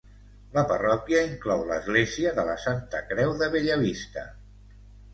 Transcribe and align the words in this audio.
La 0.53 0.63
parròquia 0.71 1.21
inclou 1.33 1.61
l'església 1.73 2.33
de 2.41 2.49
la 2.49 2.57
Santa 2.65 3.05
Creu 3.13 3.39
de 3.45 3.55
Bellavista. 3.59 4.29